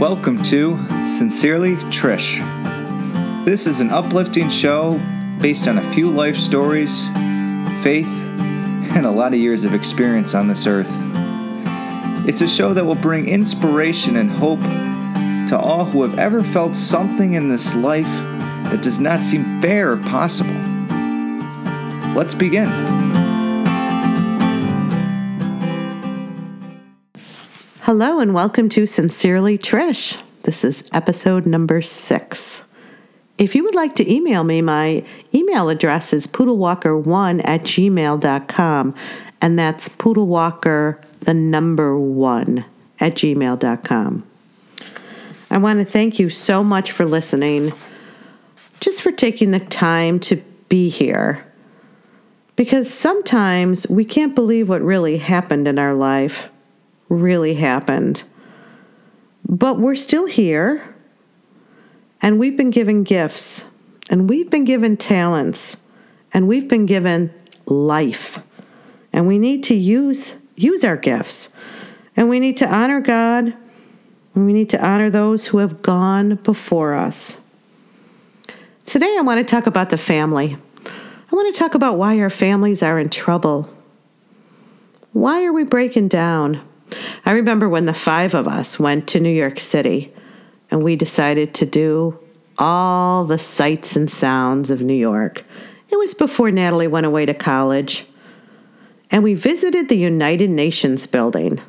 Welcome 0.00 0.42
to 0.42 0.76
Sincerely 1.08 1.76
Trish. 1.90 2.36
This 3.46 3.66
is 3.66 3.80
an 3.80 3.88
uplifting 3.88 4.50
show 4.50 5.00
based 5.40 5.66
on 5.66 5.78
a 5.78 5.92
few 5.94 6.10
life 6.10 6.36
stories, 6.36 7.06
faith, 7.82 8.06
and 8.94 9.06
a 9.06 9.10
lot 9.10 9.32
of 9.32 9.40
years 9.40 9.64
of 9.64 9.72
experience 9.72 10.34
on 10.34 10.48
this 10.48 10.66
earth. 10.66 10.90
It's 12.28 12.42
a 12.42 12.46
show 12.46 12.74
that 12.74 12.84
will 12.84 12.94
bring 12.94 13.26
inspiration 13.26 14.16
and 14.16 14.30
hope 14.30 14.60
to 15.48 15.58
all 15.58 15.86
who 15.86 16.02
have 16.02 16.18
ever 16.18 16.42
felt 16.42 16.76
something 16.76 17.32
in 17.32 17.48
this 17.48 17.74
life 17.74 18.04
that 18.64 18.82
does 18.82 19.00
not 19.00 19.20
seem 19.20 19.62
fair 19.62 19.92
or 19.92 19.96
possible. 19.96 20.60
Let's 22.14 22.34
begin. 22.34 23.05
Hello 27.86 28.18
and 28.18 28.34
welcome 28.34 28.68
to 28.70 28.84
Sincerely 28.84 29.56
Trish. 29.56 30.20
This 30.42 30.64
is 30.64 30.90
episode 30.92 31.46
number 31.46 31.80
six. 31.80 32.64
If 33.38 33.54
you 33.54 33.62
would 33.62 33.76
like 33.76 33.94
to 33.94 34.12
email 34.12 34.42
me, 34.42 34.60
my 34.60 35.04
email 35.32 35.68
address 35.68 36.12
is 36.12 36.26
poodlewalker1 36.26 37.42
at 37.44 37.62
gmail.com, 37.62 38.94
and 39.40 39.56
that's 39.56 39.88
poodlewalker, 39.88 41.00
the 41.20 41.32
number 41.32 41.96
one, 41.96 42.64
at 42.98 43.14
gmail.com. 43.14 44.24
I 45.52 45.58
want 45.58 45.78
to 45.78 45.84
thank 45.84 46.18
you 46.18 46.28
so 46.28 46.64
much 46.64 46.90
for 46.90 47.04
listening, 47.04 47.72
just 48.80 49.00
for 49.00 49.12
taking 49.12 49.52
the 49.52 49.60
time 49.60 50.18
to 50.18 50.42
be 50.68 50.88
here. 50.88 51.46
Because 52.56 52.92
sometimes 52.92 53.88
we 53.88 54.04
can't 54.04 54.34
believe 54.34 54.68
what 54.68 54.82
really 54.82 55.18
happened 55.18 55.68
in 55.68 55.78
our 55.78 55.94
life 55.94 56.50
really 57.08 57.54
happened. 57.54 58.22
But 59.48 59.78
we're 59.78 59.96
still 59.96 60.26
here, 60.26 60.94
and 62.20 62.38
we've 62.38 62.56
been 62.56 62.70
given 62.70 63.04
gifts, 63.04 63.64
and 64.10 64.28
we've 64.28 64.50
been 64.50 64.64
given 64.64 64.96
talents, 64.96 65.76
and 66.32 66.48
we've 66.48 66.68
been 66.68 66.86
given 66.86 67.32
life. 67.66 68.40
And 69.12 69.26
we 69.26 69.38
need 69.38 69.62
to 69.64 69.74
use 69.74 70.34
use 70.56 70.84
our 70.84 70.96
gifts. 70.96 71.50
And 72.16 72.28
we 72.28 72.40
need 72.40 72.56
to 72.58 72.74
honor 72.74 73.00
God, 73.00 73.54
and 74.34 74.46
we 74.46 74.52
need 74.52 74.70
to 74.70 74.84
honor 74.84 75.10
those 75.10 75.46
who 75.46 75.58
have 75.58 75.82
gone 75.82 76.36
before 76.36 76.94
us. 76.94 77.38
Today 78.86 79.16
I 79.18 79.22
want 79.22 79.38
to 79.38 79.44
talk 79.44 79.66
about 79.66 79.90
the 79.90 79.98
family. 79.98 80.56
I 80.86 81.34
want 81.34 81.54
to 81.54 81.58
talk 81.58 81.74
about 81.74 81.98
why 81.98 82.18
our 82.20 82.30
families 82.30 82.82
are 82.82 82.98
in 82.98 83.10
trouble. 83.10 83.68
Why 85.12 85.44
are 85.44 85.52
we 85.52 85.64
breaking 85.64 86.08
down? 86.08 86.65
I 87.24 87.32
remember 87.32 87.68
when 87.68 87.86
the 87.86 87.94
five 87.94 88.34
of 88.34 88.46
us 88.46 88.78
went 88.78 89.08
to 89.08 89.20
New 89.20 89.30
York 89.30 89.58
City 89.58 90.12
and 90.70 90.82
we 90.82 90.96
decided 90.96 91.54
to 91.54 91.66
do 91.66 92.18
all 92.58 93.24
the 93.24 93.38
sights 93.38 93.96
and 93.96 94.10
sounds 94.10 94.70
of 94.70 94.80
New 94.80 94.94
York. 94.94 95.44
It 95.88 95.96
was 95.96 96.14
before 96.14 96.50
Natalie 96.50 96.86
went 96.86 97.06
away 97.06 97.26
to 97.26 97.34
college. 97.34 98.06
And 99.10 99.22
we 99.22 99.34
visited 99.34 99.88
the 99.88 99.96
United 99.96 100.50
Nations 100.50 101.06
building. 101.06 101.60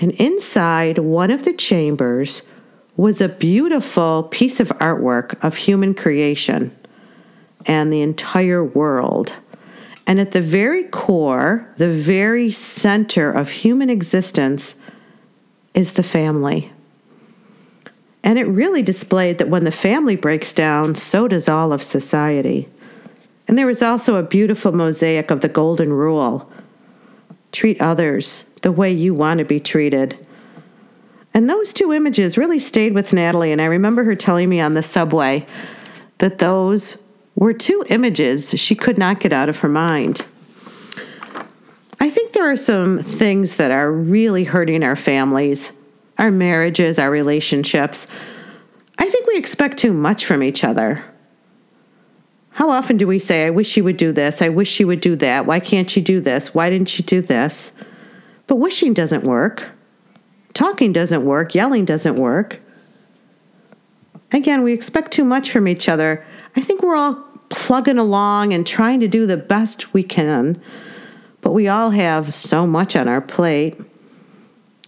And 0.00 0.12
inside 0.12 0.98
one 0.98 1.30
of 1.30 1.44
the 1.44 1.52
chambers 1.52 2.42
was 2.96 3.20
a 3.20 3.28
beautiful 3.28 4.24
piece 4.24 4.60
of 4.60 4.68
artwork 4.68 5.42
of 5.42 5.56
human 5.56 5.94
creation 5.94 6.76
and 7.66 7.92
the 7.92 8.02
entire 8.02 8.62
world. 8.62 9.34
And 10.06 10.20
at 10.20 10.32
the 10.32 10.42
very 10.42 10.84
core, 10.84 11.68
the 11.76 11.88
very 11.88 12.50
center 12.50 13.30
of 13.30 13.50
human 13.50 13.88
existence 13.88 14.74
is 15.74 15.94
the 15.94 16.02
family. 16.02 16.72
And 18.24 18.38
it 18.38 18.44
really 18.44 18.82
displayed 18.82 19.38
that 19.38 19.48
when 19.48 19.64
the 19.64 19.72
family 19.72 20.16
breaks 20.16 20.54
down, 20.54 20.94
so 20.94 21.28
does 21.28 21.48
all 21.48 21.72
of 21.72 21.82
society. 21.82 22.68
And 23.48 23.58
there 23.58 23.66
was 23.66 23.82
also 23.82 24.16
a 24.16 24.22
beautiful 24.22 24.72
mosaic 24.72 25.30
of 25.30 25.40
the 25.40 25.48
Golden 25.48 25.92
Rule 25.92 26.50
treat 27.50 27.80
others 27.80 28.44
the 28.62 28.72
way 28.72 28.92
you 28.92 29.12
want 29.12 29.38
to 29.38 29.44
be 29.44 29.60
treated. 29.60 30.26
And 31.34 31.48
those 31.48 31.72
two 31.72 31.92
images 31.92 32.38
really 32.38 32.58
stayed 32.58 32.94
with 32.94 33.12
Natalie. 33.12 33.52
And 33.52 33.60
I 33.60 33.66
remember 33.66 34.04
her 34.04 34.14
telling 34.14 34.48
me 34.48 34.60
on 34.60 34.74
the 34.74 34.82
subway 34.82 35.46
that 36.18 36.38
those 36.38 36.96
were 37.42 37.52
two 37.52 37.84
images 37.88 38.50
she 38.56 38.76
could 38.76 38.96
not 38.96 39.18
get 39.18 39.32
out 39.32 39.48
of 39.48 39.58
her 39.58 39.68
mind. 39.68 40.24
I 41.98 42.08
think 42.08 42.32
there 42.32 42.48
are 42.48 42.56
some 42.56 43.00
things 43.00 43.56
that 43.56 43.72
are 43.72 43.90
really 43.90 44.44
hurting 44.44 44.84
our 44.84 44.94
families, 44.94 45.72
our 46.18 46.30
marriages, 46.30 47.00
our 47.00 47.10
relationships. 47.10 48.06
I 48.96 49.10
think 49.10 49.26
we 49.26 49.36
expect 49.36 49.78
too 49.78 49.92
much 49.92 50.24
from 50.24 50.40
each 50.40 50.62
other. 50.62 51.04
How 52.50 52.70
often 52.70 52.96
do 52.96 53.08
we 53.08 53.18
say, 53.18 53.44
I 53.44 53.50
wish 53.50 53.76
you 53.76 53.82
would 53.82 53.96
do 53.96 54.12
this, 54.12 54.40
I 54.40 54.48
wish 54.48 54.78
you 54.78 54.86
would 54.86 55.00
do 55.00 55.16
that, 55.16 55.44
why 55.44 55.58
can't 55.58 55.96
you 55.96 56.02
do 56.02 56.20
this, 56.20 56.54
why 56.54 56.70
didn't 56.70 56.96
you 56.96 57.04
do 57.04 57.20
this? 57.20 57.72
But 58.46 58.56
wishing 58.56 58.94
doesn't 58.94 59.24
work. 59.24 59.68
Talking 60.54 60.92
doesn't 60.92 61.24
work, 61.24 61.56
yelling 61.56 61.86
doesn't 61.86 62.14
work. 62.14 62.60
Again, 64.30 64.62
we 64.62 64.72
expect 64.72 65.10
too 65.10 65.24
much 65.24 65.50
from 65.50 65.66
each 65.66 65.88
other. 65.88 66.24
I 66.54 66.60
think 66.60 66.82
we're 66.82 66.94
all 66.94 67.31
plugging 67.52 67.98
along 67.98 68.52
and 68.52 68.66
trying 68.66 68.98
to 69.00 69.08
do 69.08 69.26
the 69.26 69.36
best 69.36 69.92
we 69.92 70.02
can, 70.02 70.60
but 71.42 71.52
we 71.52 71.68
all 71.68 71.90
have 71.90 72.32
so 72.32 72.66
much 72.66 72.96
on 72.96 73.08
our 73.08 73.20
plate. 73.20 73.78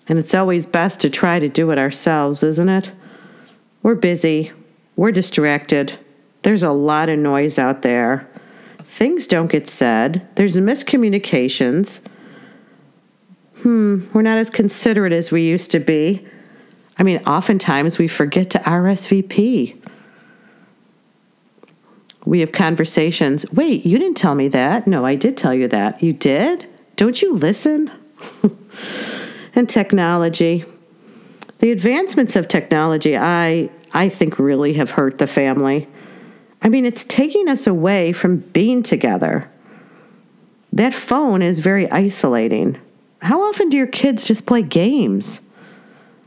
And 0.08 0.18
it's 0.18 0.34
always 0.34 0.66
best 0.66 1.00
to 1.02 1.10
try 1.10 1.38
to 1.38 1.48
do 1.48 1.70
it 1.70 1.78
ourselves, 1.78 2.42
isn't 2.42 2.68
it? 2.68 2.90
We're 3.82 3.94
busy, 3.94 4.50
we're 4.96 5.12
distracted, 5.12 5.98
there's 6.42 6.62
a 6.62 6.72
lot 6.72 7.08
of 7.08 7.18
noise 7.18 7.58
out 7.58 7.82
there. 7.82 8.28
Things 8.80 9.26
don't 9.26 9.50
get 9.50 9.68
said, 9.68 10.26
there's 10.36 10.56
miscommunications. 10.56 12.00
Hmm, 13.62 14.06
we're 14.12 14.22
not 14.22 14.38
as 14.38 14.50
considerate 14.50 15.12
as 15.12 15.30
we 15.30 15.42
used 15.42 15.70
to 15.70 15.80
be. 15.80 16.26
I 16.98 17.02
mean, 17.02 17.18
oftentimes 17.26 17.98
we 17.98 18.08
forget 18.08 18.50
to 18.50 18.58
RSVP. 18.58 19.83
We 22.24 22.40
have 22.40 22.52
conversations. 22.52 23.50
Wait, 23.52 23.84
you 23.84 23.98
didn't 23.98 24.16
tell 24.16 24.34
me 24.34 24.48
that. 24.48 24.86
No, 24.86 25.04
I 25.04 25.14
did 25.14 25.36
tell 25.36 25.54
you 25.54 25.68
that. 25.68 26.02
You 26.02 26.12
did? 26.12 26.66
Don't 26.96 27.20
you 27.20 27.34
listen? 27.34 27.90
and 29.54 29.68
technology. 29.68 30.64
The 31.58 31.70
advancements 31.70 32.36
of 32.36 32.48
technology, 32.48 33.16
I, 33.16 33.70
I 33.92 34.08
think, 34.08 34.38
really 34.38 34.74
have 34.74 34.90
hurt 34.90 35.18
the 35.18 35.26
family. 35.26 35.88
I 36.62 36.68
mean, 36.68 36.86
it's 36.86 37.04
taking 37.04 37.48
us 37.48 37.66
away 37.66 38.12
from 38.12 38.38
being 38.38 38.82
together. 38.82 39.50
That 40.72 40.94
phone 40.94 41.42
is 41.42 41.58
very 41.58 41.90
isolating. 41.90 42.80
How 43.20 43.42
often 43.42 43.68
do 43.68 43.76
your 43.76 43.86
kids 43.86 44.24
just 44.24 44.46
play 44.46 44.62
games? 44.62 45.40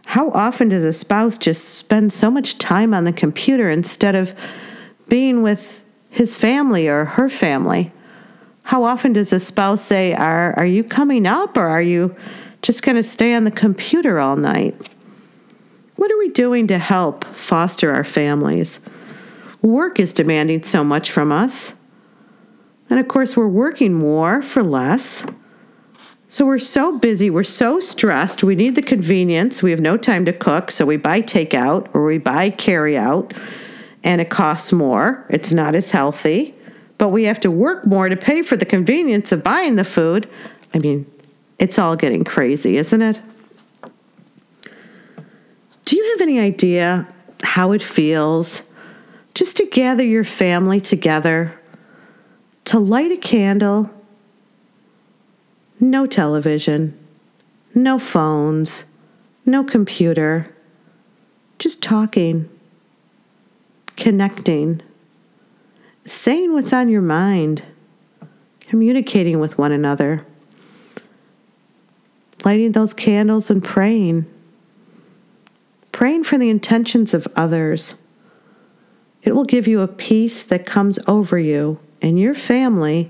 How 0.06 0.30
often 0.32 0.70
does 0.70 0.84
a 0.84 0.94
spouse 0.94 1.38
just 1.38 1.66
spend 1.66 2.14
so 2.14 2.32
much 2.32 2.58
time 2.58 2.94
on 2.94 3.04
the 3.04 3.12
computer 3.12 3.70
instead 3.70 4.16
of 4.16 4.34
being 5.10 5.42
with 5.42 5.84
his 6.18 6.36
family 6.36 6.88
or 6.88 7.06
her 7.06 7.30
family? 7.30 7.92
How 8.64 8.84
often 8.84 9.14
does 9.14 9.32
a 9.32 9.40
spouse 9.40 9.82
say, 9.82 10.14
Are, 10.14 10.54
are 10.58 10.66
you 10.66 10.84
coming 10.84 11.26
up 11.26 11.58
or 11.58 11.68
are 11.68 11.82
you 11.82 12.16
just 12.62 12.84
going 12.84 12.96
to 12.96 13.04
stay 13.04 13.34
on 13.34 13.44
the 13.44 13.52
computer 13.52 14.20
all 14.20 14.36
night? 14.36 14.76
What 15.96 16.12
are 16.12 16.18
we 16.18 16.30
doing 16.30 16.68
to 16.68 16.78
help 16.78 17.24
foster 17.26 17.94
our 17.94 18.04
families? 18.04 18.80
Work 19.62 20.00
is 20.00 20.14
demanding 20.14 20.64
so 20.64 20.84
much 20.84 21.12
from 21.12 21.32
us. 21.32 21.74
And 22.90 23.00
of 23.00 23.08
course, 23.08 23.36
we're 23.36 23.48
working 23.48 23.94
more 23.94 24.42
for 24.42 24.64
less. 24.64 25.26
So 26.30 26.46
we're 26.46 26.60
so 26.60 26.98
busy, 26.98 27.30
we're 27.30 27.44
so 27.44 27.80
stressed, 27.80 28.44
we 28.44 28.56
need 28.56 28.76
the 28.76 28.82
convenience. 28.82 29.64
We 29.64 29.72
have 29.72 29.80
no 29.80 29.96
time 29.96 30.26
to 30.26 30.34
cook, 30.34 30.72
so 30.72 30.86
we 30.86 30.98
buy 30.98 31.22
takeout 31.22 31.88
or 31.94 32.04
we 32.04 32.18
buy 32.18 32.50
carry 32.50 32.98
out, 32.98 33.34
and 34.08 34.22
it 34.22 34.30
costs 34.30 34.72
more. 34.72 35.26
It's 35.30 35.52
not 35.52 35.76
as 35.76 35.92
healthy, 35.92 36.56
but 36.98 37.10
we 37.10 37.26
have 37.26 37.42
to 37.42 37.52
work 37.52 37.86
more 37.86 38.08
to 38.08 38.16
pay 38.16 38.42
for 38.42 38.56
the 38.56 38.66
convenience 38.66 39.34
of 39.34 39.44
buying 39.44 39.76
the 39.76 39.84
food. 39.84 40.30
I 40.74 40.80
mean, 40.80 41.06
it's 41.60 41.78
all 41.78 41.98
getting 41.98 42.24
crazy, 42.24 42.78
isn't 42.78 43.02
it? 43.02 43.20
Do 45.84 45.98
you 45.98 46.12
have 46.12 46.22
any 46.22 46.40
idea 46.40 47.06
how 47.44 47.74
it 47.74 47.82
feels 47.82 48.64
just 49.36 49.58
to 49.58 49.66
gather 49.66 50.06
your 50.06 50.24
family 50.24 50.80
together, 50.80 51.54
to 52.64 52.80
light 52.80 53.12
a 53.12 53.18
candle? 53.18 53.90
No 55.82 56.08
television, 56.08 56.98
no 57.76 58.00
phones, 58.00 58.86
no 59.46 59.66
computer, 59.66 60.50
just 61.60 61.84
talking, 61.84 62.50
connecting, 63.98 64.82
saying 66.06 66.54
what's 66.54 66.72
on 66.72 66.88
your 66.90 67.02
mind, 67.02 67.64
communicating 68.62 69.40
with 69.40 69.58
one 69.58 69.74
another, 69.74 70.26
lighting 72.46 72.72
those 72.72 72.94
candles 72.94 73.50
and 73.50 73.64
praying 73.64 74.26
praying 75.98 76.24
for 76.24 76.38
the 76.38 76.52
intentions 76.52 77.16
of 77.16 77.28
others. 77.36 77.96
It 79.24 79.34
will 79.34 79.46
give 79.46 79.68
you 79.68 79.82
a 79.82 79.88
peace 79.88 80.44
that 80.44 80.64
comes 80.64 81.00
over 81.08 81.40
you 81.40 81.80
and 82.04 82.20
your 82.20 82.36
family, 82.36 83.10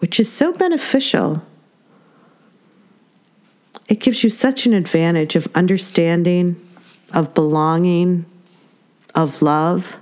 which 0.00 0.20
is 0.20 0.30
so 0.30 0.52
beneficial. 0.52 1.42
It 3.88 4.00
gives 4.00 4.22
you 4.22 4.28
such 4.28 4.66
an 4.66 4.74
advantage 4.74 5.34
of 5.34 5.48
understanding, 5.54 6.60
of 7.14 7.32
belonging, 7.32 8.26
of 9.14 9.40
love. 9.40 9.96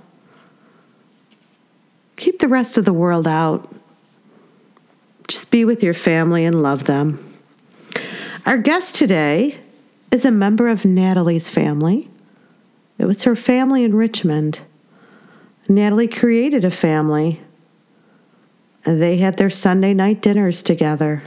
Keep 2.19 2.39
the 2.39 2.49
rest 2.49 2.77
of 2.77 2.83
the 2.83 2.91
world 2.91 3.29
out. 3.29 3.73
Just 5.29 5.51
be 5.51 5.63
with 5.63 5.81
your 5.81 5.93
family 5.93 6.43
and 6.43 6.61
love 6.61 6.83
them. 6.83 7.33
Our 8.45 8.57
guest 8.57 8.95
today 8.95 9.57
is 10.11 10.25
a 10.25 10.31
member 10.31 10.67
of 10.67 10.83
Natalie's 10.83 11.47
family. 11.47 12.09
It 12.97 13.05
was 13.05 13.23
her 13.23 13.37
family 13.37 13.85
in 13.85 13.95
Richmond. 13.95 14.59
Natalie 15.69 16.09
created 16.09 16.65
a 16.65 16.71
family, 16.71 17.39
and 18.83 19.01
they 19.01 19.15
had 19.15 19.37
their 19.37 19.49
Sunday 19.49 19.93
night 19.93 20.21
dinners 20.21 20.61
together. 20.61 21.23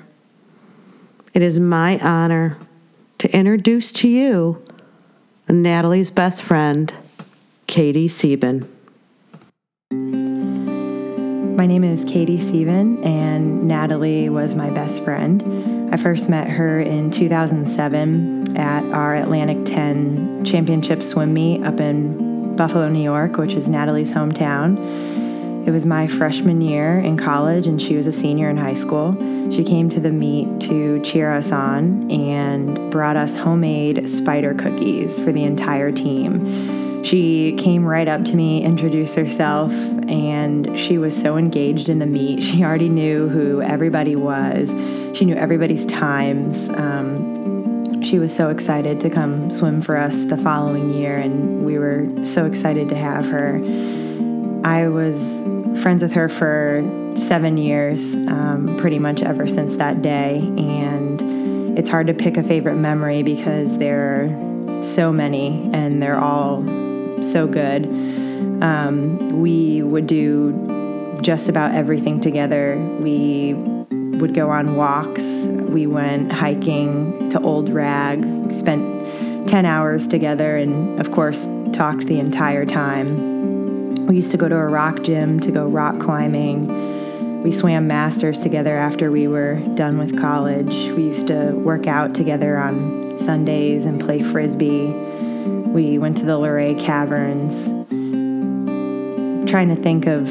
It 1.33 1.41
is 1.41 1.59
my 1.59 1.99
honor 2.01 2.59
to 3.17 3.35
introduce 3.35 3.93
to 3.93 4.09
you 4.09 4.63
Natalie's 5.49 6.11
best 6.11 6.43
friend, 6.43 6.93
Katie 7.67 8.09
Sieben. 8.09 8.69
My 11.57 11.67
name 11.67 11.85
is 11.85 12.07
Katie 12.07 12.39
Sieben, 12.39 13.05
and 13.05 13.69
Natalie 13.69 14.31
was 14.31 14.55
my 14.55 14.71
best 14.71 15.05
friend. 15.05 15.93
I 15.93 15.99
first 15.99 16.31
met 16.31 16.49
her 16.49 16.81
in 16.81 17.11
2007 17.11 18.57
at 18.57 18.83
our 18.87 19.15
Atlantic 19.15 19.67
10 19.67 20.47
championship 20.47 21.03
swim 21.03 21.35
meet 21.35 21.63
up 21.63 21.79
in 21.79 22.57
Buffalo, 22.57 22.89
New 22.89 23.03
York, 23.03 23.37
which 23.37 23.53
is 23.53 23.69
Natalie's 23.69 24.13
hometown. 24.13 24.79
It 25.67 25.71
was 25.71 25.85
my 25.85 26.07
freshman 26.07 26.63
year 26.63 26.99
in 26.99 27.19
college, 27.19 27.67
and 27.67 27.81
she 27.81 27.97
was 27.97 28.07
a 28.07 28.13
senior 28.13 28.49
in 28.49 28.57
high 28.57 28.73
school. 28.73 29.13
She 29.53 29.63
came 29.63 29.91
to 29.91 30.01
the 30.01 30.11
meet 30.11 30.59
to 30.63 31.03
cheer 31.03 31.35
us 31.35 31.53
on 31.53 32.11
and 32.11 32.91
brought 32.91 33.17
us 33.17 33.37
homemade 33.37 34.09
spider 34.09 34.55
cookies 34.55 35.19
for 35.23 35.33
the 35.33 35.45
entire 35.45 35.93
team. 35.93 36.82
She 37.03 37.53
came 37.55 37.85
right 37.85 38.07
up 38.07 38.25
to 38.27 38.37
me, 38.37 38.63
introduced 38.63 39.17
herself, 39.17 39.73
and 40.09 40.79
she 40.79 40.99
was 40.99 41.21
so 41.21 41.37
engaged 41.37 41.89
in 41.89 41.99
the 41.99 42.07
meet. 42.07 42.43
She 42.43 42.63
already 42.63 42.89
knew 42.89 43.29
who 43.29 43.61
everybody 43.61 44.15
was, 44.15 44.71
she 45.17 45.25
knew 45.25 45.35
everybody's 45.35 45.85
times. 45.85 46.69
Um, 46.71 48.03
she 48.03 48.19
was 48.19 48.35
so 48.35 48.51
excited 48.51 49.01
to 49.01 49.11
come 49.11 49.51
swim 49.51 49.81
for 49.81 49.97
us 49.97 50.25
the 50.25 50.37
following 50.37 50.95
year, 50.95 51.17
and 51.17 51.65
we 51.65 51.79
were 51.79 52.09
so 52.25 52.47
excited 52.47 52.89
to 52.91 52.97
have 52.97 53.27
her. 53.27 53.57
I 54.65 54.89
was 54.89 55.43
friends 55.83 56.03
with 56.03 56.13
her 56.13 56.29
for 56.29 56.83
seven 57.17 57.57
years, 57.57 58.15
um, 58.15 58.77
pretty 58.79 58.99
much 58.99 59.23
ever 59.23 59.49
since 59.49 59.77
that 59.77 60.03
day, 60.03 60.39
and 60.39 61.79
it's 61.79 61.91
hard 61.91 62.07
to 62.07 62.15
pick 62.15 62.37
a 62.37 62.43
favorite 62.43 62.77
memory 62.77 63.23
because 63.23 63.79
there 63.79 64.23
are 64.23 64.85
so 64.85 65.13
many 65.13 65.71
and 65.73 66.03
they're 66.03 66.19
all 66.19 66.63
so 67.23 67.47
good. 67.47 67.87
Um, 68.63 69.41
we 69.41 69.83
would 69.83 70.07
do 70.07 71.19
just 71.23 71.49
about 71.49 71.75
everything 71.75 72.21
together. 72.21 72.77
We 73.01 73.55
would 73.55 74.35
go 74.35 74.51
on 74.51 74.77
walks. 74.77 75.47
We 75.47 75.87
went 75.87 76.33
hiking 76.33 77.29
to 77.31 77.41
Old 77.41 77.71
Rag. 77.71 78.25
We 78.25 78.53
spent 78.53 79.49
10 79.49 79.65
hours 79.65 80.07
together 80.07 80.57
and, 80.57 81.01
of 81.01 81.11
course, 81.11 81.49
talked 81.73 82.07
the 82.07 82.21
entire 82.21 82.65
time. 82.65 84.07
We 84.07 84.17
used 84.17 84.31
to 84.33 84.37
go 84.37 84.49
to 84.49 84.57
a 84.57 84.67
rock 84.67 85.03
gym 85.03 85.41
to 85.41 85.51
go 85.51 85.67
rock 85.67 85.99
climbing. 85.99 87.43
We 87.43 87.51
swam 87.51 87.89
masters 87.89 88.39
together 88.39 88.77
after 88.77 89.11
we 89.11 89.27
were 89.27 89.57
done 89.75 89.99
with 89.99 90.21
college. 90.21 90.73
We 90.91 91.05
used 91.05 91.27
to 91.29 91.53
work 91.53 91.87
out 91.87 92.15
together 92.15 92.57
on 92.59 93.19
Sundays 93.19 93.85
and 93.85 94.01
play 94.01 94.23
frisbee. 94.23 94.95
We 95.73 95.97
went 95.97 96.19
to 96.19 96.27
the 96.27 96.37
Luray 96.37 96.75
Caverns. 96.75 97.71
Trying 99.51 99.75
to 99.75 99.75
think 99.75 100.07
of 100.07 100.29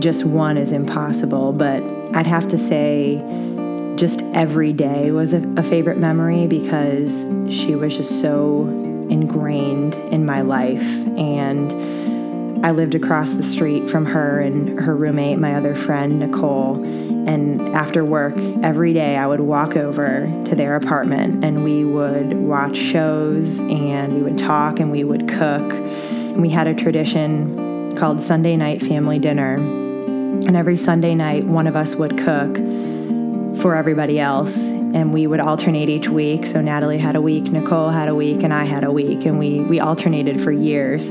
just 0.00 0.24
one 0.24 0.56
is 0.56 0.70
impossible, 0.70 1.52
but 1.52 1.82
I'd 2.14 2.28
have 2.28 2.46
to 2.48 2.58
say 2.58 3.16
just 3.96 4.22
every 4.34 4.72
day 4.72 5.10
was 5.10 5.34
a, 5.34 5.42
a 5.56 5.64
favorite 5.64 5.98
memory 5.98 6.46
because 6.46 7.26
she 7.50 7.74
was 7.74 7.96
just 7.96 8.20
so 8.20 8.68
ingrained 9.10 9.96
in 10.12 10.24
my 10.24 10.42
life. 10.42 11.06
And 11.18 12.64
I 12.64 12.70
lived 12.70 12.94
across 12.94 13.32
the 13.32 13.42
street 13.42 13.90
from 13.90 14.06
her 14.06 14.38
and 14.38 14.80
her 14.80 14.94
roommate, 14.94 15.40
my 15.40 15.56
other 15.56 15.74
friend, 15.74 16.20
Nicole 16.20 16.80
and 17.26 17.74
after 17.74 18.04
work, 18.04 18.36
every 18.62 18.92
day 18.92 19.16
I 19.16 19.26
would 19.26 19.40
walk 19.40 19.76
over 19.76 20.26
to 20.46 20.54
their 20.54 20.76
apartment 20.76 21.44
and 21.44 21.64
we 21.64 21.84
would 21.84 22.34
watch 22.34 22.76
shows 22.76 23.60
and 23.60 24.12
we 24.12 24.22
would 24.22 24.38
talk 24.38 24.80
and 24.80 24.90
we 24.90 25.04
would 25.04 25.28
cook. 25.28 25.72
And 25.72 26.42
we 26.42 26.50
had 26.50 26.66
a 26.66 26.74
tradition 26.74 27.96
called 27.96 28.20
Sunday 28.20 28.56
night 28.56 28.82
family 28.82 29.18
dinner. 29.18 29.54
And 29.54 30.56
every 30.56 30.76
Sunday 30.76 31.14
night, 31.14 31.44
one 31.44 31.66
of 31.66 31.76
us 31.76 31.94
would 31.94 32.18
cook 32.18 32.56
for 33.60 33.76
everybody 33.76 34.18
else. 34.18 34.68
And 34.70 35.12
we 35.12 35.26
would 35.26 35.40
alternate 35.40 35.88
each 35.88 36.08
week. 36.08 36.44
So 36.44 36.60
Natalie 36.60 36.98
had 36.98 37.16
a 37.16 37.20
week, 37.20 37.44
Nicole 37.44 37.90
had 37.90 38.08
a 38.08 38.14
week, 38.14 38.42
and 38.42 38.52
I 38.52 38.64
had 38.64 38.84
a 38.84 38.90
week. 38.90 39.24
And 39.24 39.38
we, 39.38 39.60
we 39.60 39.80
alternated 39.80 40.40
for 40.40 40.50
years. 40.50 41.10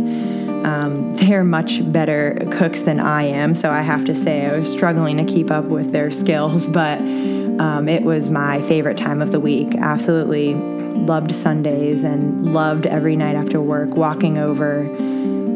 Um, 0.64 1.16
they're 1.16 1.44
much 1.44 1.92
better 1.92 2.38
cooks 2.52 2.82
than 2.84 3.00
I 3.00 3.24
am, 3.24 3.56
so 3.56 3.70
I 3.70 3.82
have 3.82 4.06
to 4.06 4.16
say 4.16 4.46
I 4.46 4.58
was 4.58 4.72
struggling 4.72 5.18
to 5.18 5.26
keep 5.26 5.50
up 5.50 5.66
with 5.66 5.92
their 5.92 6.12
skills, 6.22 6.68
but 6.68 7.00
um, 7.02 7.88
it 7.88 8.04
was 8.04 8.30
my 8.30 8.62
favorite 8.64 8.98
time 8.98 9.22
of 9.22 9.32
the 9.32 9.40
week. 9.40 9.76
Absolutely 9.76 10.56
loved 10.56 11.34
Sundays 11.34 12.04
and 12.04 12.54
loved 12.54 12.86
every 12.86 13.16
night 13.16 13.36
after 13.36 13.60
work 13.62 13.96
walking 13.96 14.38
over 14.38 14.84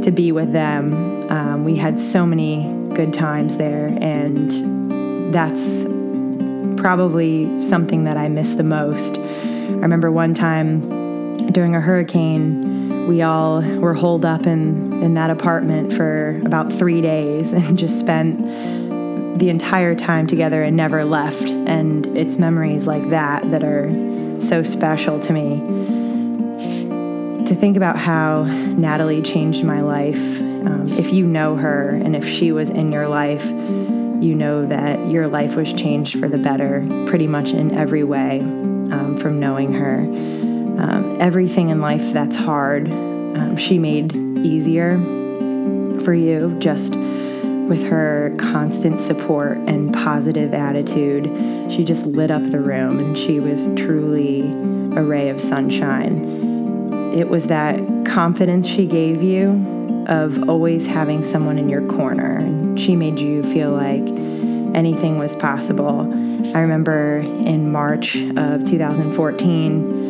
to 0.02 0.12
be 0.12 0.32
with 0.32 0.54
them. 0.54 1.32
Um, 1.32 1.64
we 1.64 1.76
had 1.76 2.00
so 2.00 2.26
many 2.26 2.64
good 2.96 3.14
times 3.14 3.58
there, 3.58 3.88
and 4.02 5.34
that's 5.34 5.86
probably 6.80 7.62
something 7.62 8.04
that 8.04 8.18
I 8.18 8.30
miss 8.30 8.54
the 8.54 8.64
most. 8.64 9.18
I 9.18 9.88
remember 9.88 10.12
one 10.12 10.34
time 10.34 11.36
during 11.52 11.76
a 11.76 11.82
hurricane 11.82 12.65
we 13.08 13.22
all 13.22 13.62
were 13.62 13.94
holed 13.94 14.26
up 14.26 14.48
in, 14.48 14.92
in 15.04 15.14
that 15.14 15.30
apartment 15.30 15.94
for 15.94 16.42
about 16.46 16.72
three 16.74 17.02
days 17.02 17.54
and 17.54 17.78
just 17.86 18.00
spent 18.00 18.38
the 19.40 19.50
entire 19.50 19.96
time 19.96 20.28
together 20.28 20.62
and 20.62 20.76
never 20.76 21.04
left. 21.04 21.50
And 21.50 22.06
it's 22.18 22.38
memories 22.38 22.88
like 22.88 23.10
that 23.10 23.50
that 23.52 23.64
are 23.64 24.42
so 24.42 24.64
special 24.64 25.20
to 25.20 25.34
me. 25.34 25.60
To 27.48 27.54
think 27.54 27.78
about 27.78 27.98
how 27.98 28.44
Natalie 28.44 29.22
changed 29.22 29.64
my 29.64 29.82
life. 29.82 30.40
Um, 30.42 30.88
if 30.98 31.14
you 31.14 31.28
know 31.28 31.56
her 31.56 31.90
and 31.90 32.16
if 32.16 32.28
she 32.28 32.52
was 32.52 32.72
in 32.72 32.92
your 32.92 33.08
life, 33.08 33.46
you 33.46 34.34
know 34.34 34.66
that 34.66 35.10
your 35.10 35.28
life 35.28 35.56
was 35.56 35.72
changed 35.74 36.18
for 36.18 36.28
the 36.28 36.40
better 36.40 36.84
pretty 37.08 37.28
much 37.28 37.52
in 37.52 37.72
every 37.78 38.04
way 38.04 38.40
um, 38.40 39.18
from 39.20 39.40
knowing 39.40 39.74
her 39.74 40.00
um, 40.80 41.18
everything 41.20 41.70
in 41.70 41.82
life 41.82 42.14
that's 42.14 42.36
hard, 42.36 42.90
um, 42.90 43.58
she 43.58 43.78
made 43.78 44.16
easier 44.16 44.98
for 46.02 46.14
you 46.14 46.56
just 46.60 46.96
with 46.96 47.84
her 47.84 48.36
constant 48.38 49.00
support 49.00 49.58
and 49.58 49.94
positive 49.94 50.54
attitude. 50.54 51.72
She 51.72 51.84
just 51.84 52.06
lit 52.06 52.30
up 52.30 52.44
the 52.52 52.60
room 52.60 53.00
and 53.00 53.18
she 53.18 53.40
was 53.40 53.68
truly 53.76 54.42
a 54.96 55.04
ray 55.04 55.30
of 55.30 55.42
sunshine. 55.42 57.14
It 57.14 57.30
was 57.30 57.48
that 57.48 58.06
confidence 58.06 58.68
she 58.68 58.86
gave 58.86 59.24
you 59.24 60.06
of 60.08 60.48
always 60.50 60.86
having 60.86 61.24
someone 61.24 61.58
in 61.58 61.70
your 61.70 61.86
corner, 61.88 62.38
and 62.38 62.80
she 62.80 62.96
made 62.96 63.20
you 63.20 63.42
feel 63.42 63.72
like 63.72 64.04
anything 64.76 65.18
was 65.18 65.36
possible. 65.36 66.02
I 66.56 66.62
remember 66.62 67.18
in 67.18 67.72
March 67.72 68.16
of 68.16 68.68
2014, 68.70 70.05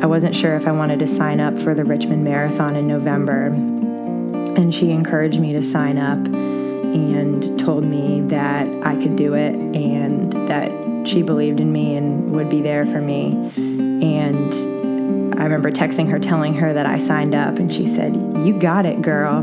I 0.00 0.06
wasn't 0.06 0.36
sure 0.36 0.54
if 0.54 0.68
I 0.68 0.72
wanted 0.72 1.00
to 1.00 1.08
sign 1.08 1.40
up 1.40 1.58
for 1.58 1.74
the 1.74 1.84
Richmond 1.84 2.22
Marathon 2.22 2.76
in 2.76 2.86
November. 2.86 3.46
And 3.46 4.72
she 4.72 4.92
encouraged 4.92 5.40
me 5.40 5.52
to 5.54 5.62
sign 5.62 5.98
up 5.98 6.24
and 6.24 7.58
told 7.58 7.84
me 7.84 8.20
that 8.28 8.68
I 8.86 8.94
could 8.94 9.16
do 9.16 9.34
it 9.34 9.56
and 9.56 10.32
that 10.48 11.08
she 11.08 11.22
believed 11.22 11.58
in 11.58 11.72
me 11.72 11.96
and 11.96 12.30
would 12.30 12.48
be 12.48 12.60
there 12.60 12.86
for 12.86 13.00
me. 13.00 13.52
And 13.56 15.34
I 15.38 15.42
remember 15.42 15.72
texting 15.72 16.08
her 16.10 16.20
telling 16.20 16.54
her 16.54 16.72
that 16.72 16.86
I 16.86 16.98
signed 16.98 17.34
up, 17.34 17.58
and 17.58 17.72
she 17.72 17.86
said, 17.86 18.14
You 18.14 18.58
got 18.58 18.86
it, 18.86 19.02
girl. 19.02 19.38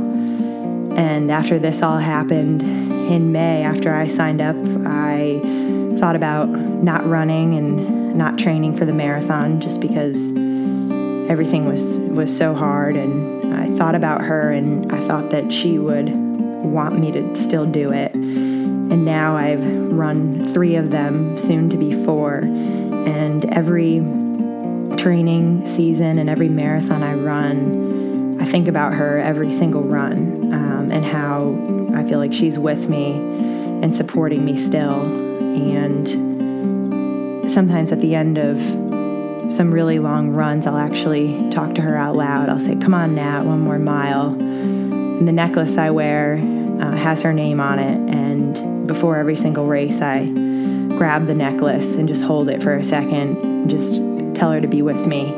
And 0.97 1.31
after 1.31 1.59
this 1.59 1.81
all 1.81 1.97
happened 1.97 2.61
in 2.61 3.33
May, 3.33 3.63
after 3.63 3.93
I 3.93 4.07
signed 4.07 4.41
up, 4.41 4.55
I 4.85 5.41
thought 5.99 6.15
about 6.15 6.47
not 6.47 7.05
running 7.05 7.55
and 7.55 8.15
not 8.15 8.37
training 8.37 8.77
for 8.77 8.85
the 8.85 8.93
marathon 8.93 9.59
just 9.59 9.81
because 9.81 10.44
everything 11.29 11.65
was 11.65 11.99
was 11.99 12.35
so 12.35 12.53
hard 12.53 12.95
and 12.95 13.53
I 13.53 13.67
thought 13.77 13.95
about 13.95 14.21
her 14.21 14.51
and 14.51 14.91
I 14.91 14.99
thought 15.07 15.31
that 15.31 15.51
she 15.51 15.79
would 15.79 16.09
want 16.63 16.99
me 16.99 17.11
to 17.11 17.35
still 17.35 17.65
do 17.65 17.91
it. 17.91 18.15
And 18.15 19.05
now 19.05 19.35
I've 19.35 19.65
run 19.91 20.39
3 20.47 20.75
of 20.75 20.91
them, 20.91 21.37
soon 21.37 21.69
to 21.69 21.77
be 21.77 21.93
4, 22.05 22.37
and 22.37 23.45
every 23.45 23.99
training 24.97 25.65
season 25.67 26.17
and 26.17 26.29
every 26.29 26.49
marathon 26.49 27.03
I 27.03 27.13
run, 27.13 28.41
I 28.41 28.45
think 28.45 28.67
about 28.67 28.93
her 28.93 29.19
every 29.19 29.51
single 29.51 29.83
run 29.83 30.53
um, 30.53 30.91
and 30.91 31.05
how 31.05 31.55
I 31.95 32.03
feel 32.03 32.19
like 32.19 32.33
she's 32.33 32.59
with 32.59 32.89
me 32.89 33.13
and 33.83 33.95
supporting 33.95 34.45
me 34.45 34.57
still. 34.57 35.01
And 35.01 36.07
sometimes 37.49 37.91
at 37.91 38.01
the 38.01 38.15
end 38.15 38.37
of 38.37 38.59
some 39.55 39.73
really 39.73 39.99
long 39.99 40.33
runs, 40.33 40.67
I'll 40.67 40.77
actually 40.77 41.49
talk 41.49 41.75
to 41.75 41.81
her 41.81 41.95
out 41.95 42.17
loud. 42.17 42.49
I'll 42.49 42.59
say, 42.59 42.75
Come 42.75 42.93
on, 42.93 43.15
Nat, 43.15 43.43
one 43.43 43.61
more 43.61 43.79
mile. 43.79 44.33
And 44.33 45.27
the 45.27 45.31
necklace 45.31 45.77
I 45.77 45.91
wear 45.91 46.35
uh, 46.35 46.91
has 46.91 47.21
her 47.21 47.33
name 47.33 47.61
on 47.61 47.79
it. 47.79 48.13
And 48.13 48.85
before 48.85 49.15
every 49.15 49.37
single 49.37 49.65
race, 49.65 50.01
I 50.01 50.25
grab 50.97 51.25
the 51.27 51.35
necklace 51.35 51.95
and 51.95 52.07
just 52.07 52.23
hold 52.23 52.49
it 52.49 52.61
for 52.61 52.75
a 52.75 52.83
second 52.83 53.37
and 53.37 53.69
just 53.69 53.95
tell 54.35 54.51
her 54.51 54.59
to 54.59 54.67
be 54.67 54.81
with 54.81 55.07
me. 55.07 55.31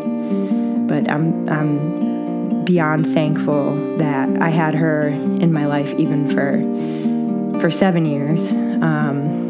But 0.88 1.10
I'm, 1.10 1.48
I'm 1.48 2.66
beyond 2.66 3.14
thankful 3.14 3.98
that 3.98 4.42
I 4.42 4.50
had 4.50 4.74
her 4.74 5.08
in 5.10 5.54
my 5.54 5.68
life 5.68 5.94
even 5.94 6.28
for, 6.28 7.60
for 7.62 7.70
seven 7.70 8.06
years. 8.06 8.52
Um, 8.54 9.46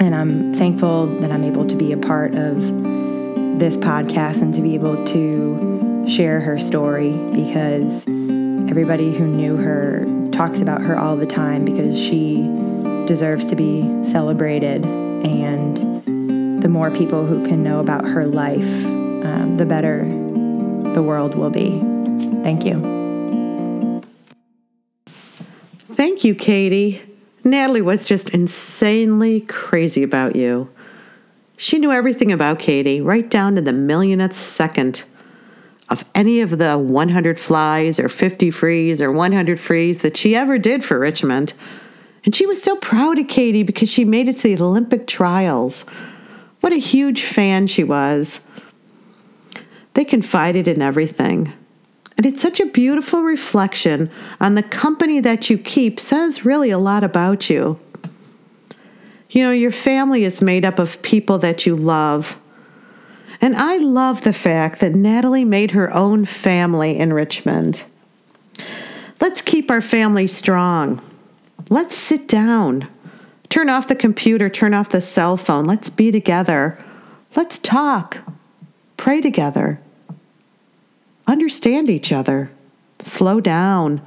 and 0.00 0.14
I'm 0.14 0.52
thankful 0.54 1.06
that 1.20 1.32
I'm 1.32 1.44
able 1.44 1.66
to 1.66 1.74
be 1.74 1.92
a 1.92 1.96
part 1.96 2.34
of 2.34 2.97
this 3.58 3.76
podcast 3.76 4.40
and 4.40 4.54
to 4.54 4.60
be 4.60 4.74
able 4.74 5.04
to 5.06 6.06
share 6.08 6.40
her 6.40 6.58
story 6.58 7.10
because 7.32 8.06
everybody 8.70 9.12
who 9.12 9.26
knew 9.26 9.56
her 9.56 10.04
talks 10.30 10.60
about 10.60 10.80
her 10.80 10.96
all 10.96 11.16
the 11.16 11.26
time 11.26 11.64
because 11.64 11.98
she 11.98 12.42
deserves 13.06 13.46
to 13.46 13.56
be 13.56 13.82
celebrated. 14.04 14.84
And 14.84 16.62
the 16.62 16.68
more 16.68 16.90
people 16.90 17.26
who 17.26 17.44
can 17.44 17.64
know 17.64 17.80
about 17.80 18.04
her 18.04 18.26
life, 18.26 18.86
um, 18.86 19.56
the 19.56 19.66
better 19.66 20.04
the 20.92 21.02
world 21.02 21.34
will 21.34 21.50
be. 21.50 21.80
Thank 22.42 22.64
you. 22.64 22.78
Thank 25.76 26.22
you, 26.22 26.34
Katie. 26.34 27.02
Natalie 27.42 27.82
was 27.82 28.04
just 28.04 28.30
insanely 28.30 29.40
crazy 29.42 30.02
about 30.02 30.36
you. 30.36 30.70
She 31.60 31.80
knew 31.80 31.90
everything 31.90 32.30
about 32.30 32.60
Katie, 32.60 33.00
right 33.00 33.28
down 33.28 33.56
to 33.56 33.60
the 33.60 33.72
millionth 33.72 34.36
second 34.36 35.02
of 35.88 36.04
any 36.14 36.40
of 36.40 36.56
the 36.56 36.78
100 36.78 37.40
flies 37.40 37.98
or 37.98 38.08
50 38.08 38.52
frees 38.52 39.02
or 39.02 39.10
100 39.10 39.58
frees 39.58 40.02
that 40.02 40.16
she 40.16 40.36
ever 40.36 40.56
did 40.56 40.84
for 40.84 41.00
Richmond. 41.00 41.54
And 42.24 42.32
she 42.32 42.46
was 42.46 42.62
so 42.62 42.76
proud 42.76 43.18
of 43.18 43.26
Katie 43.26 43.64
because 43.64 43.90
she 43.90 44.04
made 44.04 44.28
it 44.28 44.38
to 44.38 44.56
the 44.56 44.62
Olympic 44.62 45.08
trials. 45.08 45.84
What 46.60 46.72
a 46.72 46.76
huge 46.76 47.24
fan 47.24 47.66
she 47.66 47.82
was. 47.82 48.38
They 49.94 50.04
confided 50.04 50.68
in 50.68 50.80
everything. 50.80 51.52
And 52.16 52.24
it's 52.24 52.42
such 52.42 52.60
a 52.60 52.66
beautiful 52.66 53.22
reflection 53.22 54.12
on 54.38 54.54
the 54.54 54.62
company 54.62 55.18
that 55.18 55.50
you 55.50 55.58
keep, 55.58 55.98
says 55.98 56.44
really 56.44 56.70
a 56.70 56.78
lot 56.78 57.02
about 57.02 57.50
you. 57.50 57.80
You 59.30 59.44
know, 59.44 59.50
your 59.50 59.72
family 59.72 60.24
is 60.24 60.40
made 60.40 60.64
up 60.64 60.78
of 60.78 61.02
people 61.02 61.38
that 61.38 61.66
you 61.66 61.76
love. 61.76 62.38
And 63.40 63.56
I 63.56 63.76
love 63.78 64.22
the 64.22 64.32
fact 64.32 64.80
that 64.80 64.94
Natalie 64.94 65.44
made 65.44 65.72
her 65.72 65.92
own 65.94 66.24
family 66.24 66.98
in 66.98 67.12
Richmond. 67.12 67.84
Let's 69.20 69.42
keep 69.42 69.70
our 69.70 69.82
family 69.82 70.26
strong. 70.26 71.02
Let's 71.68 71.94
sit 71.94 72.26
down. 72.26 72.88
Turn 73.48 73.68
off 73.68 73.88
the 73.88 73.94
computer, 73.94 74.48
turn 74.48 74.74
off 74.74 74.88
the 74.90 75.00
cell 75.00 75.36
phone. 75.36 75.64
Let's 75.64 75.90
be 75.90 76.10
together. 76.10 76.78
Let's 77.36 77.58
talk. 77.58 78.18
Pray 78.96 79.20
together 79.20 79.80
understand 81.28 81.90
each 81.90 82.10
other, 82.10 82.50
slow 83.00 83.40
down, 83.40 84.00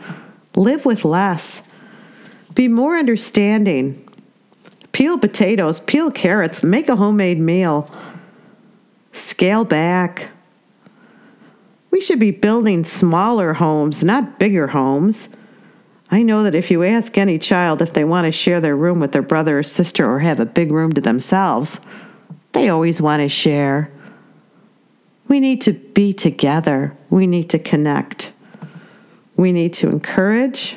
live 0.55 0.85
with 0.85 1.05
less, 1.05 1.61
be 2.55 2.67
more 2.67 2.97
understanding, 2.97 4.05
peel 4.91 5.17
potatoes, 5.17 5.79
peel 5.79 6.11
carrots, 6.11 6.63
make 6.63 6.89
a 6.89 6.95
homemade 6.95 7.39
meal, 7.39 7.89
scale 9.13 9.63
back. 9.63 10.29
We 11.91 12.01
should 12.01 12.19
be 12.19 12.31
building 12.31 12.83
smaller 12.83 13.53
homes, 13.53 14.03
not 14.03 14.39
bigger 14.39 14.67
homes. 14.67 15.29
I 16.09 16.23
know 16.23 16.43
that 16.43 16.55
if 16.55 16.71
you 16.71 16.83
ask 16.83 17.17
any 17.17 17.39
child 17.39 17.81
if 17.81 17.93
they 17.93 18.03
want 18.03 18.25
to 18.25 18.31
share 18.31 18.59
their 18.59 18.75
room 18.75 18.99
with 18.99 19.13
their 19.13 19.21
brother 19.21 19.59
or 19.59 19.63
sister 19.63 20.09
or 20.09 20.19
have 20.19 20.39
a 20.39 20.45
big 20.45 20.71
room 20.71 20.91
to 20.93 21.01
themselves, 21.01 21.79
they 22.51 22.67
always 22.67 23.01
want 23.01 23.21
to 23.21 23.29
share. 23.29 23.89
We 25.29 25.39
need 25.39 25.61
to 25.61 25.71
be 25.71 26.11
together. 26.13 26.95
We 27.09 27.27
need 27.27 27.49
to 27.51 27.59
connect. 27.59 28.33
We 29.37 29.53
need 29.53 29.73
to 29.75 29.87
encourage. 29.87 30.75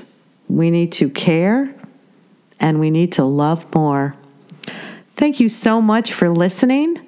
We 0.49 0.71
need 0.71 0.93
to 0.93 1.11
care. 1.11 1.74
And 2.65 2.81
we 2.81 2.89
need 2.89 3.13
to 3.13 3.25
love 3.25 3.73
more. 3.75 4.17
Thank 5.13 5.39
you 5.39 5.51
so 5.51 5.83
much 5.83 6.15
for 6.15 6.31
listening 6.31 6.99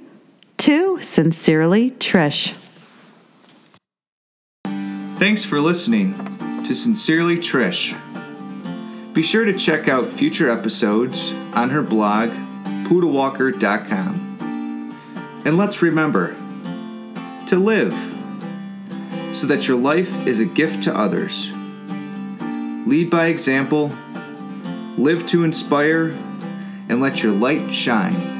to 0.58 1.00
Sincerely 1.00 1.92
Trish. 1.92 2.52
Thanks 5.16 5.46
for 5.46 5.58
listening 5.58 6.12
to 6.64 6.74
Sincerely 6.74 7.38
Trish. 7.38 7.96
Be 9.14 9.22
sure 9.22 9.46
to 9.46 9.54
check 9.54 9.88
out 9.88 10.12
future 10.12 10.50
episodes 10.50 11.32
on 11.54 11.70
her 11.70 11.80
blog, 11.80 12.28
poodlewalker.com. 12.84 14.98
And 15.46 15.56
let's 15.56 15.80
remember, 15.80 16.34
to 17.46 17.58
live, 17.58 17.94
so 19.34 19.46
that 19.46 19.66
your 19.66 19.78
life 19.78 20.26
is 20.26 20.38
a 20.38 20.44
gift 20.44 20.84
to 20.84 20.94
others. 20.94 21.50
Lead 22.86 23.08
by 23.08 23.28
example, 23.28 23.90
live 24.98 25.26
to 25.26 25.44
inspire, 25.44 26.08
and 26.88 27.00
let 27.00 27.22
your 27.22 27.32
light 27.32 27.72
shine. 27.72 28.35